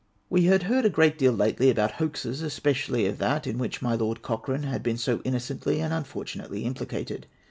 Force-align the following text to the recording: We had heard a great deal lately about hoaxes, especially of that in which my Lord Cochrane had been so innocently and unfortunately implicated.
We 0.31 0.45
had 0.45 0.63
heard 0.63 0.83
a 0.83 0.89
great 0.89 1.19
deal 1.19 1.31
lately 1.31 1.69
about 1.69 1.91
hoaxes, 1.91 2.41
especially 2.41 3.05
of 3.05 3.19
that 3.19 3.45
in 3.45 3.59
which 3.59 3.83
my 3.83 3.93
Lord 3.93 4.23
Cochrane 4.23 4.63
had 4.63 4.81
been 4.81 4.97
so 4.97 5.21
innocently 5.23 5.79
and 5.79 5.93
unfortunately 5.93 6.63
implicated. 6.63 7.27